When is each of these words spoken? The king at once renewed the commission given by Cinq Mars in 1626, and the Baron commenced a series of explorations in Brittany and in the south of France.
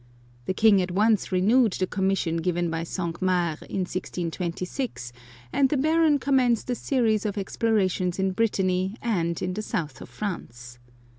The 0.47 0.55
king 0.55 0.81
at 0.81 0.89
once 0.89 1.31
renewed 1.31 1.73
the 1.73 1.85
commission 1.85 2.37
given 2.37 2.71
by 2.71 2.83
Cinq 2.83 3.21
Mars 3.21 3.61
in 3.61 3.81
1626, 3.81 5.13
and 5.53 5.69
the 5.69 5.77
Baron 5.77 6.17
commenced 6.17 6.71
a 6.71 6.73
series 6.73 7.23
of 7.23 7.37
explorations 7.37 8.17
in 8.17 8.31
Brittany 8.31 8.95
and 8.99 9.39
in 9.43 9.53
the 9.53 9.61
south 9.61 10.01
of 10.01 10.09
France. 10.09 10.79